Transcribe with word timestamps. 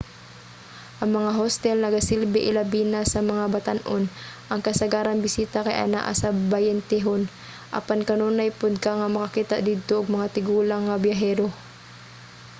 ang 1.01 1.09
mga 1.17 1.31
hostel 1.39 1.77
nagasilbi 1.81 2.39
ilabina 2.49 3.01
sa 3.07 3.19
mga 3.31 3.45
batan-on– 3.55 4.03
ang 4.51 4.61
kasagarang 4.67 5.19
bisita 5.27 5.57
kay 5.67 5.75
anaa 5.85 6.11
sa 6.21 6.29
bayentehon– 6.51 7.21
apan 7.79 8.01
kanunay 8.09 8.49
pod 8.59 8.73
ka 8.83 8.91
nga 8.99 9.13
makakita 9.15 9.55
didto 9.67 9.93
og 10.01 10.13
mga 10.15 10.27
tigulang 10.35 10.83
nga 10.85 11.01
biyahero 11.05 11.47